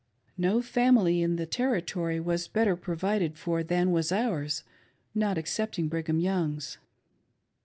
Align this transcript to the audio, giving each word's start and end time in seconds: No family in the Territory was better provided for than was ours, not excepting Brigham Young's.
No 0.39 0.63
family 0.63 1.21
in 1.21 1.35
the 1.35 1.45
Territory 1.45 2.19
was 2.19 2.47
better 2.47 2.75
provided 2.75 3.37
for 3.37 3.61
than 3.61 3.91
was 3.91 4.11
ours, 4.11 4.63
not 5.13 5.37
excepting 5.37 5.89
Brigham 5.89 6.19
Young's. 6.19 6.79